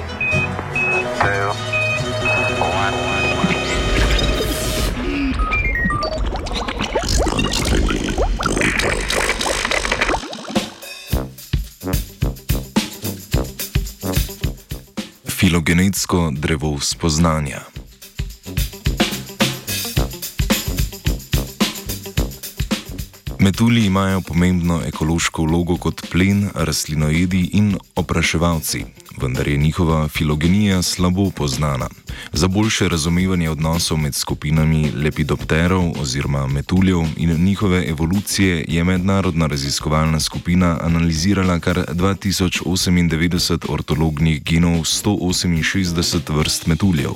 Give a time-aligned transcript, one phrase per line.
[0.00, 1.50] two,
[2.60, 3.10] one.
[15.40, 17.60] Filogenetsko drevo spoznanja.
[23.38, 28.84] Metulji imajo pomembno ekološko vlogo kot plen, rastlinojedi in opraševalci,
[29.22, 31.88] vendar je njihova filogenija slabo poznana.
[32.32, 40.20] Za boljše razumevanje odnosov med skupinami lepidopterov oziroma metuljev in njihove evolucije je mednarodna raziskovalna
[40.20, 47.10] skupina analizirala kar 2098 ortolognih genov 168 vrst metuljev.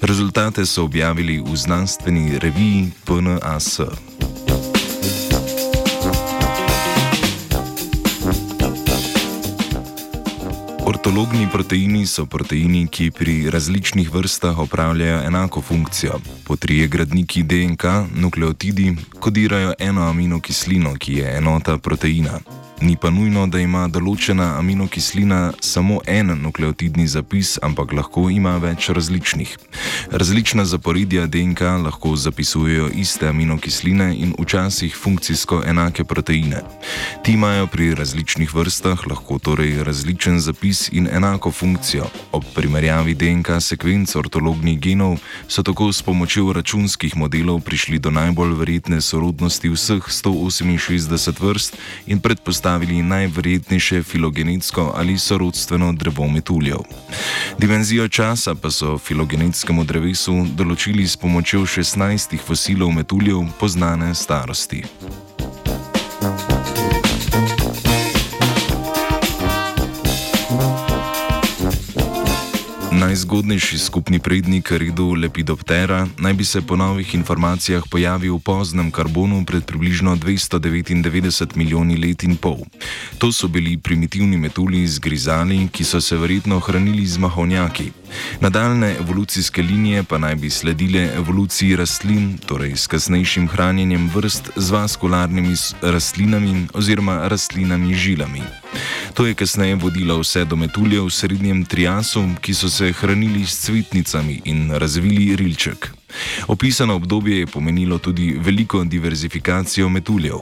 [0.00, 3.80] Rezultate so objavili v znanstveni reviji PNAS.
[10.88, 16.14] Ortologni proteini so proteini, ki pri različnih vrstah opravljajo enako funkcijo.
[16.44, 22.40] Po trije gradniki DNK, nukleotidi, kodirajo eno aminokislino, ki je enota proteina.
[22.80, 28.88] Ni pa nujno, da ima določena aminokislina samo en nukleotidni zapis, ampak lahko ima več
[28.88, 29.56] različnih.
[30.10, 36.62] Različna zaporedja DNK lahko zapisujejo iste aminokisline in včasih funkcijsko enake proteine.
[37.22, 42.06] Ti imajo pri različnih vrstah lahko torej različen zapis in enako funkcijo.
[42.32, 48.54] Ob primerjavi DNK sekvenc ortolognih genov so tako s pomočjo računskih modelov prišli do najbolj
[48.58, 56.78] verjetne sorodnosti vseh 168 vrst in predpostavili, najverjetnejše filogenetsko ali sorodstveno drevo metuljev.
[57.58, 64.84] Dimenzijo časa pa so filogenetskemu drevesu določili s pomočjo 16 fosilov metuljev poznane starosti.
[73.28, 79.44] Najzgodnejši skupni prednik redu Lepidoptera naj bi se po novih informacijah pojavil v poznem karbonu
[79.44, 82.64] pred približno 299 milijoni let in pol.
[83.18, 87.92] To so bili primitivni metulji z grizali, ki so se verjetno hranili z mahonjaki.
[88.40, 94.70] Nadaljne evolucijske linije pa naj bi sledile evoluciji rastlin, torej s kasnejšim hranjenjem vrst z
[94.70, 98.42] vaskularnimi rastlinami oziroma rastlinami žilami.
[99.18, 103.66] To je kasneje vodilo vse do metuljev v srednjem triasu, ki so se hranili s
[103.66, 105.90] cvetnicami in razvili rilček.
[106.46, 110.38] Opisano obdobje je pomenilo tudi veliko diverzifikacijo metuljev.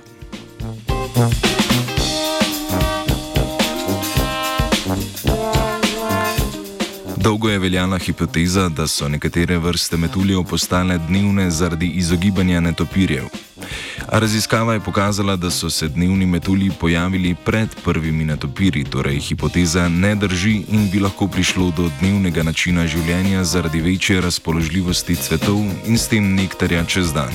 [7.17, 13.25] Dolgo je veljala hipoteza, da so nekatere vrste metuljev postale dnevne zaradi izogibanja netopirjev.
[14.09, 19.89] A raziskava je pokazala, da so se dnevni metulji pojavili pred prvimi netopiri, torej hipoteza
[19.89, 25.99] ne drži in bi lahko prišlo do dnevnega načina življenja zaradi večje razpoložljivosti cvetov in
[25.99, 27.35] s tem nektarja čez dan.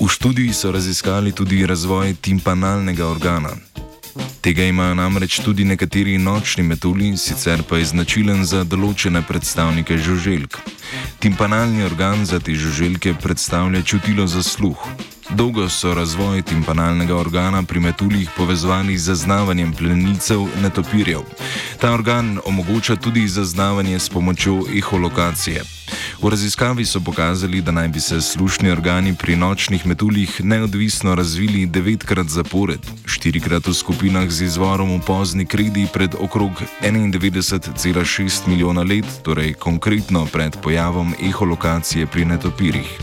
[0.00, 3.67] V študiji so raziskali tudi razvoj timpanalnega organa.
[4.48, 10.56] Tega imajo namreč tudi nekateri nočni metulji, sicer pa je značilen za določene predstavnike žuželk.
[11.20, 14.88] Timpanalni organ za te žuželke predstavlja čutilo za sluh.
[15.28, 21.28] Dolgo so razvoj timpanalnega organa pri metuljih povezovali z zaznavanjem plenilcev netopirjev.
[21.80, 25.77] Ta organ omogoča tudi zaznavanje s pomočjo eholokacije.
[26.18, 31.66] V raziskavi so pokazali, da naj bi se slušni organi pri nočnih metuljih neodvisno razvili
[31.66, 39.06] devetkrat zapored, štirikrat v skupinah z izvorom v pozni kredi pred okrog 91,6 milijona let,
[39.22, 42.98] torej konkretno pred pojavom eholokacije pri netopirjih.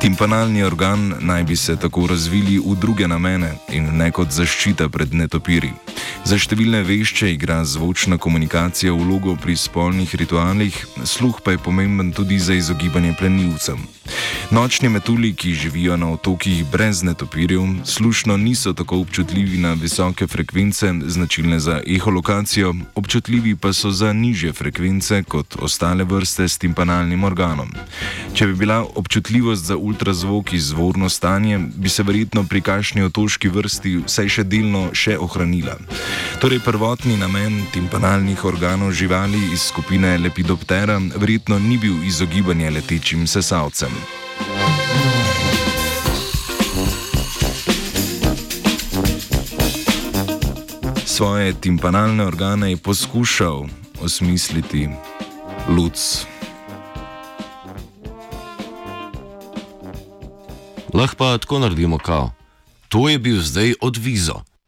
[0.00, 5.14] Timpanalni organ naj bi se tako razvili v druge namene in ne kot zaščita pred
[5.14, 5.89] netopiri.
[6.24, 12.38] Za številne vešče igra zvočna komunikacija vlogo pri spolnih ritualih, sluh pa je pomemben tudi
[12.38, 13.80] za izogibanje plenilcem.
[14.50, 20.92] Nočni metulji, ki živijo na otokih brez netopirjev, slušno niso tako občutljivi na visoke frekvence,
[21.06, 27.70] značilne za eholokacijo, občutljivi pa so za nižje frekvence kot ostale vrste s timpanalnim organom.
[28.34, 33.96] Če bi bila občutljivost za ultrazvok izvorno stanje, bi se verjetno pri kašni otoški vrsti
[34.06, 35.78] vsaj še delno še ohranila.
[36.40, 43.90] Torej, prvotni namen timpanalnih organov živali iz skupine Lepidoptera verjetno ni bil izogibanje letečim sesalcem.
[51.04, 53.66] Svoje timpanalne organe je poskušal
[54.00, 54.88] osmisliti
[55.68, 56.24] luc.
[60.94, 62.32] Lahko pa tako naredimo, kao.
[62.88, 64.49] To je bil zdaj odvizo.